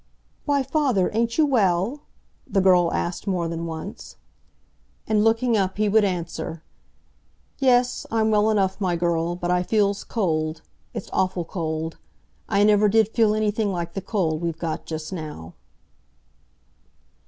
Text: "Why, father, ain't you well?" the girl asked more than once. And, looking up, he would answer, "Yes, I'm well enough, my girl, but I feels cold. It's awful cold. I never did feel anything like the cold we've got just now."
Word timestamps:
"Why, 0.45 0.63
father, 0.63 1.11
ain't 1.13 1.37
you 1.37 1.45
well?" 1.45 2.01
the 2.47 2.59
girl 2.59 2.91
asked 2.91 3.27
more 3.27 3.47
than 3.47 3.67
once. 3.67 4.15
And, 5.05 5.23
looking 5.23 5.55
up, 5.55 5.77
he 5.77 5.87
would 5.87 6.03
answer, 6.03 6.63
"Yes, 7.59 8.07
I'm 8.09 8.31
well 8.31 8.49
enough, 8.49 8.81
my 8.81 8.95
girl, 8.95 9.35
but 9.35 9.51
I 9.51 9.61
feels 9.61 10.03
cold. 10.03 10.63
It's 10.95 11.11
awful 11.13 11.45
cold. 11.45 11.97
I 12.49 12.63
never 12.63 12.89
did 12.89 13.09
feel 13.09 13.35
anything 13.35 13.71
like 13.71 13.93
the 13.93 14.01
cold 14.01 14.41
we've 14.41 14.57
got 14.57 14.87
just 14.87 15.13
now." 15.13 15.53